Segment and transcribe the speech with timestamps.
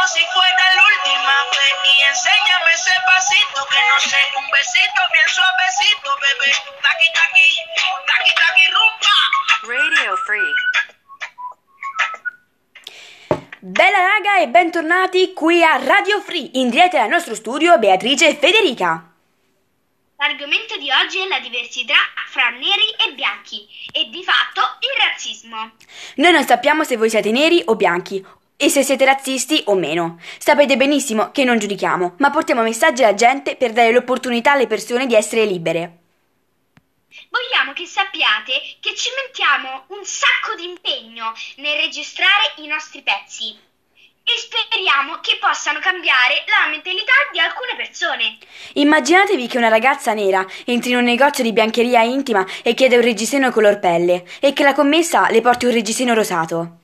[0.00, 5.00] como si fuera la última vez y enséñame ese pasito que no sé, un besito
[5.12, 6.52] bien suavecito, bebé.
[6.80, 7.48] Taqui taqui,
[8.06, 9.16] taqui taqui rumba.
[9.68, 10.52] Radio Free.
[13.60, 18.36] Bella raga e bentornati qui a Radio Free, in diretta dal nostro studio Beatrice e
[18.36, 19.04] Federica.
[20.16, 25.72] L'argomento di oggi è la diversità fra neri e bianchi e di fatto il razzismo.
[26.16, 28.24] Noi non sappiamo se voi siete neri o bianchi
[28.60, 30.20] e se siete razzisti o meno.
[30.38, 35.06] Sapete benissimo che non giudichiamo, ma portiamo messaggi alla gente per dare l'opportunità alle persone
[35.06, 35.96] di essere libere.
[37.30, 43.56] Vogliamo che sappiate che ci mettiamo un sacco di impegno nel registrare i nostri pezzi
[44.22, 48.38] e speriamo che possano cambiare la mentalità di alcune persone.
[48.74, 53.02] Immaginatevi che una ragazza nera entri in un negozio di biancheria intima e chiede un
[53.02, 56.78] reggiseno color pelle e che la commessa le porti un reggiseno rosato.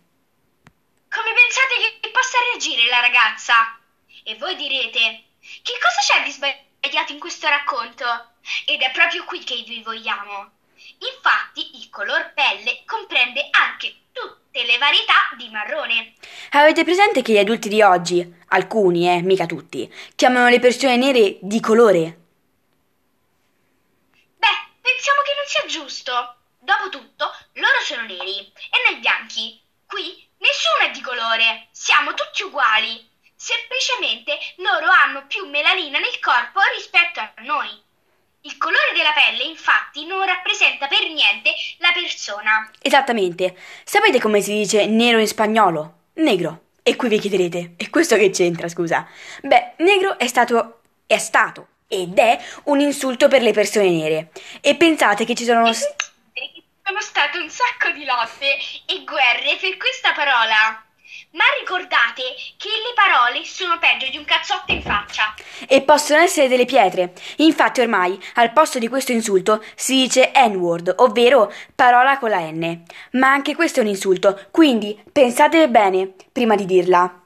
[1.16, 3.78] Come pensate che possa reagire la ragazza?
[4.22, 5.24] E voi direte,
[5.62, 8.04] che cosa c'è di sbagliato in questo racconto?
[8.64, 10.50] Ed è proprio qui che vi vogliamo.
[10.98, 16.14] Infatti il color pelle comprende anche tutte le varietà di marrone.
[16.50, 21.38] Avete presente che gli adulti di oggi, alcuni, eh, mica tutti, chiamano le persone nere
[21.40, 22.18] di colore?
[24.36, 26.36] Beh, pensiamo che non sia giusto.
[26.58, 29.60] Dopotutto, loro sono neri e noi bianchi.
[29.86, 33.14] Qui nessuno è di colore, siamo tutti uguali.
[33.34, 37.68] Semplicemente loro hanno più melanina nel corpo rispetto a noi.
[38.42, 42.70] Il colore della pelle, infatti, non rappresenta per niente la persona.
[42.80, 43.56] Esattamente.
[43.84, 45.94] Sapete come si dice nero in spagnolo?
[46.14, 46.62] Negro.
[46.82, 49.08] E qui vi chiederete, e questo che c'entra, scusa?
[49.42, 54.30] Beh, negro è stato, è stato ed è un insulto per le persone nere.
[54.60, 55.66] E pensate che ci sono...
[55.72, 55.80] Ci
[56.86, 58.56] sono state un sacco di lotte
[58.86, 60.80] e guerre per questa parola.
[61.32, 62.22] Ma ricordate
[62.56, 65.34] che le parole sono peggio di un cazzotto in faccia.
[65.66, 67.12] E possono essere delle pietre.
[67.38, 72.84] Infatti ormai al posto di questo insulto si dice N-word, ovvero parola con la N.
[73.12, 77.25] Ma anche questo è un insulto, quindi pensate bene prima di dirla.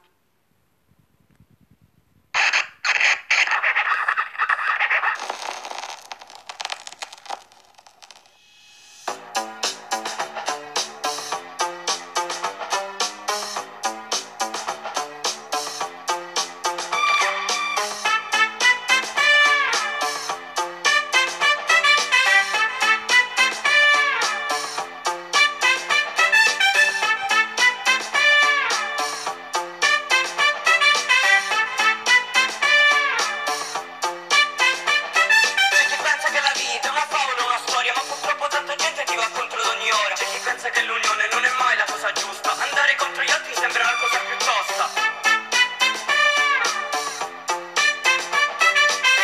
[40.61, 43.95] Pensa che l'unione non è mai la cosa giusta, andare contro gli altri sembra la
[43.97, 44.89] cosa più tosta.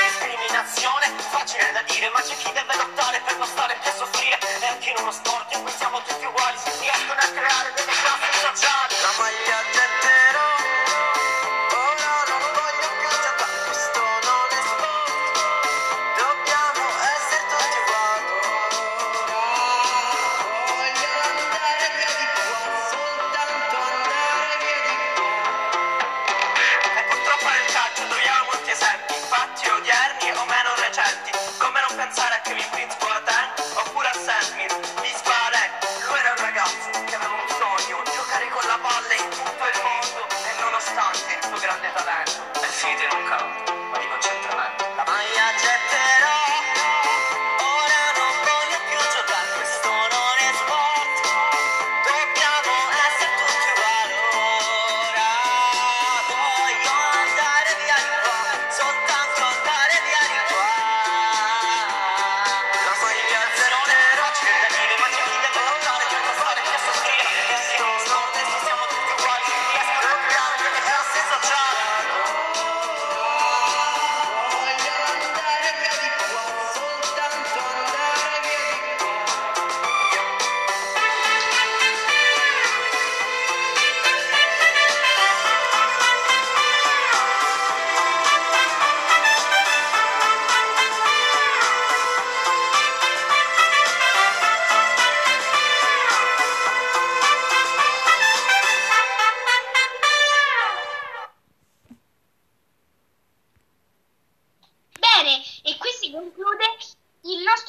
[0.02, 3.57] Discriminazione, facile da dire, ma c'è chi deve lottare per non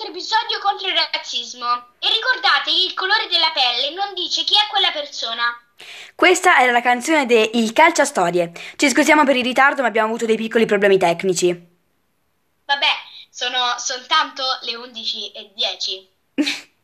[0.09, 1.67] episodio contro il razzismo.
[1.99, 5.61] E ricordate il colore della pelle non dice chi è quella persona.
[6.15, 8.53] Questa era la canzone de Il calcio a storie.
[8.77, 11.49] Ci scusiamo per il ritardo, ma abbiamo avuto dei piccoli problemi tecnici.
[12.65, 12.93] Vabbè,
[13.31, 16.09] sono soltanto le 11 e 10.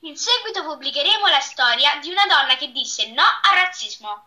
[0.00, 4.26] In seguito pubblicheremo la storia di una donna che disse no al razzismo.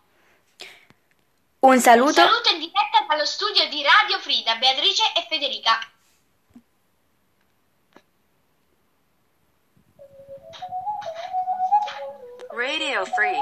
[1.59, 2.13] Un Un saluto.
[2.13, 5.77] saluto in diretta dallo studio di Radio Frida, Beatrice e Federica.
[12.57, 13.37] Radio Free.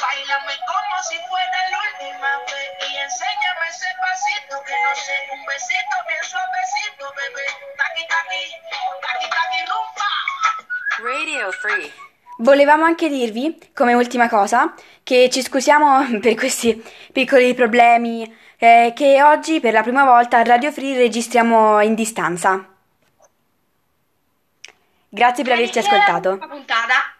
[0.00, 5.44] Bailame como si fuera la última vez y enséñame ese pasito que no sé, un
[5.44, 7.46] besito bien suavecito, bebé.
[7.76, 8.42] Taqui taqui,
[9.02, 10.10] taqui taqui rumba.
[11.04, 11.92] Radio Free.
[12.38, 14.72] Volevamo anche dirvi, come ultima cosa,
[15.02, 16.82] che ci scusiamo per questi
[17.12, 18.24] piccoli problemi,
[18.58, 22.68] eh, che oggi per la prima volta a Radio Free registriamo in distanza.
[25.08, 26.32] Grazie per averci ascoltato.
[26.32, 27.15] una puntata